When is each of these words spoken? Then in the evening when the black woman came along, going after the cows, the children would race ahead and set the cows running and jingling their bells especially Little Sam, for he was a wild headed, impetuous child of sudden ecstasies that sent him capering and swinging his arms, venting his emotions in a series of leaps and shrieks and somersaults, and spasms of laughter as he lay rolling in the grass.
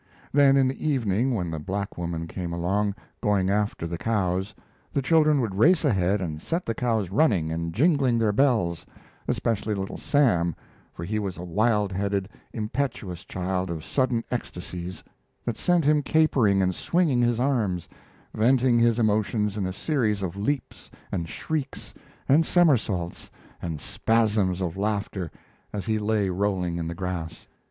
Then 0.33 0.57
in 0.57 0.67
the 0.67 0.87
evening 0.87 1.35
when 1.35 1.51
the 1.51 1.59
black 1.59 1.95
woman 1.95 2.25
came 2.25 2.51
along, 2.53 2.95
going 3.21 3.51
after 3.51 3.85
the 3.85 3.99
cows, 3.99 4.51
the 4.91 5.01
children 5.03 5.39
would 5.41 5.53
race 5.53 5.85
ahead 5.85 6.21
and 6.21 6.41
set 6.41 6.65
the 6.65 6.73
cows 6.73 7.11
running 7.11 7.51
and 7.51 7.71
jingling 7.71 8.17
their 8.17 8.31
bells 8.31 8.83
especially 9.27 9.75
Little 9.75 9.99
Sam, 9.99 10.55
for 10.91 11.03
he 11.05 11.19
was 11.19 11.37
a 11.37 11.43
wild 11.43 11.91
headed, 11.91 12.27
impetuous 12.51 13.23
child 13.25 13.69
of 13.69 13.85
sudden 13.85 14.23
ecstasies 14.31 15.03
that 15.45 15.55
sent 15.55 15.85
him 15.85 16.01
capering 16.01 16.63
and 16.63 16.73
swinging 16.73 17.21
his 17.21 17.39
arms, 17.39 17.87
venting 18.33 18.79
his 18.79 18.97
emotions 18.97 19.55
in 19.55 19.67
a 19.67 19.71
series 19.71 20.23
of 20.23 20.35
leaps 20.35 20.89
and 21.11 21.29
shrieks 21.29 21.93
and 22.27 22.43
somersaults, 22.43 23.29
and 23.61 23.79
spasms 23.79 24.61
of 24.61 24.77
laughter 24.77 25.29
as 25.71 25.85
he 25.85 25.99
lay 25.99 26.27
rolling 26.27 26.77
in 26.77 26.87
the 26.87 26.95
grass. 26.95 27.45